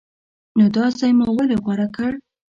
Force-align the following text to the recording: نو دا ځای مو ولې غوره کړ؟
نو 0.57 0.65
دا 0.75 0.85
ځای 0.99 1.11
مو 1.17 1.25
ولې 1.35 1.57
غوره 1.63 1.87
کړ؟ 1.95 2.11